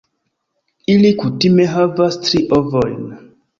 Ili 0.93 1.11
kutime 1.19 1.69
havas 1.75 2.19
tri 2.25 2.43
ovojn. 2.61 3.07